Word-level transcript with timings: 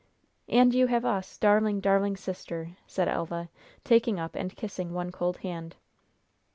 "And 0.49 0.73
you 0.73 0.87
have 0.87 1.05
us, 1.05 1.37
darling, 1.37 1.79
darling 1.79 2.17
sister," 2.17 2.71
said 2.87 3.07
Elva, 3.07 3.49
taking 3.83 4.19
up 4.19 4.33
and 4.33 4.55
kissing 4.55 4.93
one 4.93 5.11
cold 5.11 5.37
hand. 5.45 5.75